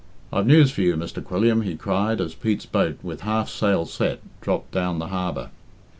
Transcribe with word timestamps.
"I've 0.33 0.47
news 0.47 0.71
for 0.71 0.81
you, 0.81 0.95
Mr. 0.97 1.23
Quilliam," 1.23 1.61
he 1.61 1.75
cried, 1.75 2.19
as 2.21 2.33
Pete's 2.33 2.65
boat, 2.65 2.97
with 3.03 3.21
half 3.21 3.49
sail 3.49 3.85
set, 3.85 4.19
dropped 4.41 4.71
down 4.71 4.97
the 4.97 5.09
harbour. 5.09 5.51